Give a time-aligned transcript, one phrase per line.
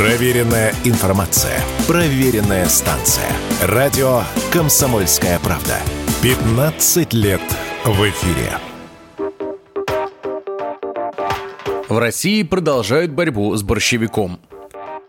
[0.00, 1.60] Проверенная информация.
[1.86, 3.26] Проверенная станция.
[3.62, 5.76] Радио «Комсомольская правда».
[6.22, 7.42] 15 лет
[7.84, 8.50] в эфире.
[11.90, 14.40] В России продолжают борьбу с борщевиком.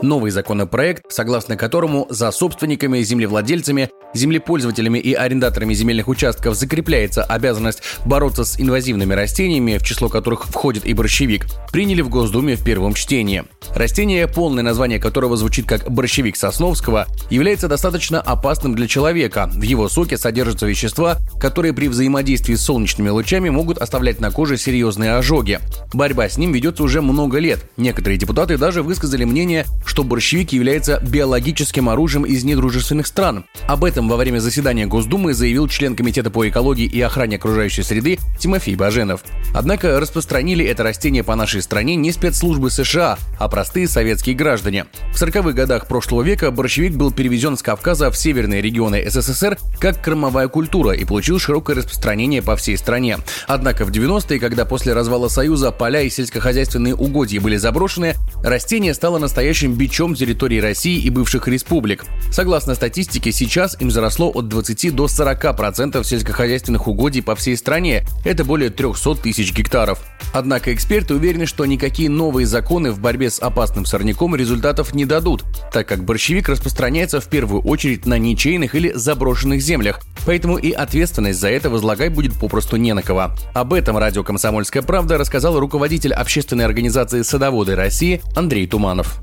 [0.00, 7.82] Новый законопроект, согласно которому за собственниками и землевладельцами землепользователями и арендаторами земельных участков закрепляется обязанность
[8.04, 12.94] бороться с инвазивными растениями, в число которых входит и борщевик, приняли в Госдуме в первом
[12.94, 13.44] чтении.
[13.74, 19.50] Растение, полное название которого звучит как борщевик Сосновского, является достаточно опасным для человека.
[19.52, 24.56] В его соке содержатся вещества, которые при взаимодействии с солнечными лучами могут оставлять на коже
[24.56, 25.60] серьезные ожоги.
[25.92, 27.60] Борьба с ним ведется уже много лет.
[27.76, 33.44] Некоторые депутаты даже высказали мнение, что борщевик является биологическим оружием из недружественных стран.
[33.66, 38.18] Об этом во время заседания Госдумы заявил член Комитета по экологии и охране окружающей среды
[38.38, 39.22] Тимофей Баженов.
[39.54, 44.86] Однако распространили это растение по нашей стране не спецслужбы США, а простые советские граждане.
[45.12, 50.02] В 40-х годах прошлого века борщевик был перевезен с Кавказа в северные регионы СССР как
[50.02, 53.18] кормовая культура и получил широкое распространение по всей стране.
[53.46, 59.18] Однако в 90-е, когда после развала Союза поля и сельскохозяйственные угодья были заброшены, растение стало
[59.18, 62.04] настоящим бичом территории России и бывших республик.
[62.30, 68.04] Согласно статистике, сейчас им заросло от 20 до 40 процентов сельскохозяйственных угодий по всей стране.
[68.24, 69.98] Это более 300 тысяч гектаров.
[70.34, 75.44] Однако эксперты уверены, что никакие новые законы в борьбе с опасным сорняком результатов не дадут,
[75.72, 81.40] так как борщевик распространяется в первую очередь на ничейных или заброшенных землях, поэтому и ответственность
[81.40, 83.30] за это возлагать будет попросту не на кого.
[83.54, 89.20] Об этом радио «Комсомольская правда» рассказал руководитель общественной организации «Садоводы России» Андрей Туманов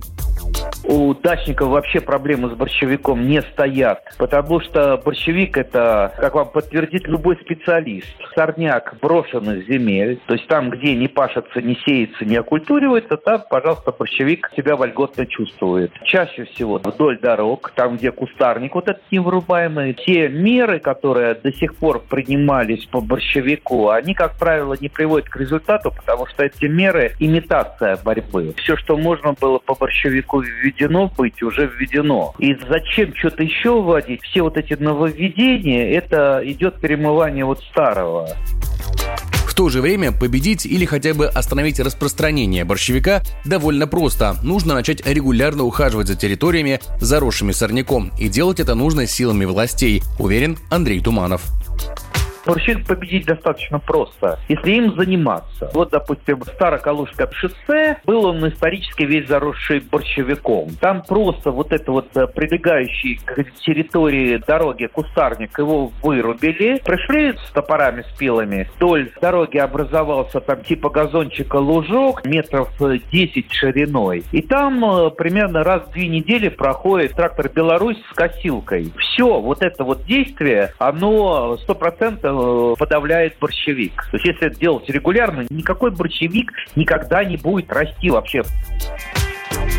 [0.95, 7.05] у дачников вообще проблемы с борщевиком не стоят, потому что борщевик это, как вам подтвердит
[7.07, 13.17] любой специалист, сорняк брошенных земель, то есть там, где не пашется, не сеется, не окультуривается,
[13.17, 15.91] там, пожалуйста, борщевик себя вольготно чувствует.
[16.05, 21.75] Чаще всего вдоль дорог, там, где кустарник вот этот невырубаемый, те меры, которые до сих
[21.75, 27.11] пор принимались по борщевику, они, как правило, не приводят к результату, потому что эти меры–
[27.19, 28.53] имитация борьбы.
[28.57, 30.84] Все, что можно было по борщевику введено
[31.17, 32.33] быть, уже введено.
[32.39, 34.21] И зачем что-то еще вводить?
[34.23, 38.29] Все вот эти нововведения, это идет перемывание вот старого.
[39.47, 44.35] В то же время победить или хотя бы остановить распространение борщевика довольно просто.
[44.43, 48.11] Нужно начать регулярно ухаживать за территориями, заросшими сорняком.
[48.19, 51.41] И делать это нужно силами властей, уверен Андрей Туманов.
[52.45, 55.69] Борщевик победить достаточно просто, если им заниматься.
[55.73, 60.69] Вот, допустим, Старокалужское шоссе, был он исторически весь заросший борщевиком.
[60.79, 67.51] Там просто вот это вот э, прилегающий к территории дороги кустарник, его вырубили, пришли с
[67.51, 68.69] топорами, с пилами.
[68.75, 74.23] Вдоль дороги образовался там типа газончика лужок, метров 10 шириной.
[74.31, 78.93] И там э, примерно раз в две недели проходит трактор «Беларусь» с косилкой.
[78.97, 82.34] Все, вот это вот действие, оно сто процентов Э,
[82.77, 84.07] подавляет борщевик.
[84.11, 88.43] То есть если это делать регулярно, никакой борщевик никогда не будет расти вообще.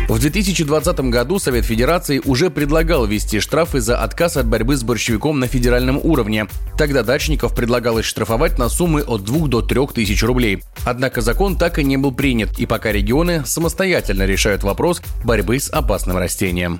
[0.07, 5.39] В 2020 году Совет Федерации уже предлагал ввести штрафы за отказ от борьбы с борщевиком
[5.39, 6.47] на федеральном уровне.
[6.77, 10.63] Тогда дачников предлагалось штрафовать на суммы от 2 до 3 тысяч рублей.
[10.85, 15.69] Однако закон так и не был принят, и пока регионы самостоятельно решают вопрос борьбы с
[15.69, 16.79] опасным растением.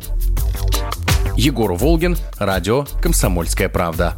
[1.36, 4.16] Егор Волгин, радио «Комсомольская правда».